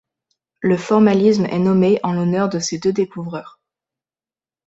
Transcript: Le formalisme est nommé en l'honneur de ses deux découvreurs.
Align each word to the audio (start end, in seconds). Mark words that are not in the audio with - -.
Le 0.61 0.77
formalisme 0.77 1.45
est 1.45 1.59
nommé 1.59 1.99
en 2.01 2.13
l'honneur 2.13 2.49
de 2.49 2.57
ses 2.57 2.79
deux 2.79 2.91
découvreurs. 2.91 3.59